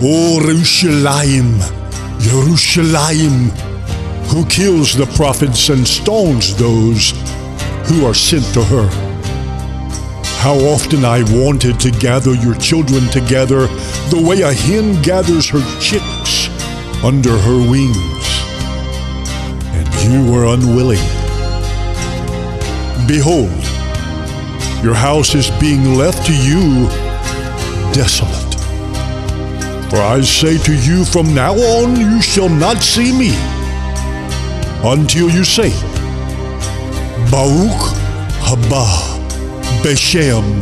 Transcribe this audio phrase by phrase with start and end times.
[0.05, 1.59] Oh, o Yerushalayim,
[2.19, 3.49] Yerushalayim,
[4.31, 7.13] who kills the prophets and stones those
[7.85, 8.87] who are sent to her.
[10.41, 13.67] How often I wanted to gather your children together
[14.09, 16.49] the way a hen gathers her chicks
[17.03, 18.25] under her wings,
[19.71, 21.03] and you were unwilling.
[23.07, 23.51] Behold,
[24.83, 26.87] your house is being left to you
[27.93, 28.53] desolate.
[29.89, 33.31] For I say to you, from now on you shall not see me
[34.83, 35.71] until you say,
[37.33, 37.97] Baruch
[38.45, 38.85] haba
[39.81, 40.61] Beshem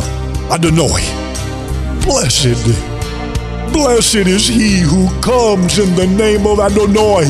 [0.49, 1.03] Adonai.
[2.05, 2.63] Blessed,
[3.73, 7.25] blessed is he who comes in the name of Adonai,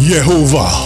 [0.00, 0.83] Yehovah.